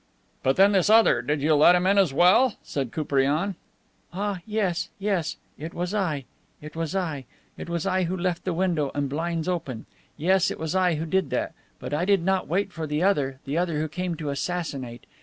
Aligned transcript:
"But 0.41 0.55
then, 0.55 0.71
this 0.71 0.89
other, 0.89 1.21
did 1.21 1.43
you 1.43 1.53
let 1.53 1.75
him 1.75 1.85
in 1.85 1.99
as 1.99 2.11
well?" 2.11 2.55
said 2.63 2.91
Koupriane. 2.91 3.53
"Ah, 4.11 4.39
yes, 4.47 4.89
yes. 4.97 5.37
It 5.59 5.75
was 5.75 5.93
I. 5.93 6.25
It 6.59 6.75
was 6.75 6.95
I. 6.95 7.25
It 7.55 7.69
was 7.69 7.85
I 7.85 8.05
who 8.05 8.17
left 8.17 8.43
the 8.43 8.51
window 8.55 8.89
and 8.95 9.07
blinds 9.09 9.47
open. 9.47 9.85
Yes, 10.17 10.49
it 10.49 10.59
is 10.59 10.73
I 10.73 10.95
who 10.95 11.05
did 11.05 11.29
that. 11.29 11.53
But 11.79 11.93
I 11.93 12.05
did 12.05 12.23
not 12.23 12.47
wait 12.47 12.73
for 12.73 12.87
the 12.87 13.03
other, 13.03 13.39
the 13.45 13.59
other 13.59 13.79
who 13.79 13.87
came 13.87 14.15
to 14.15 14.31
assassinate. 14.31 15.05